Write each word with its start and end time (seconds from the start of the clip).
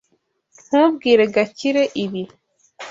Ntubwire 0.65 1.23
Gakire 1.35 1.83
ibi. 2.03 2.23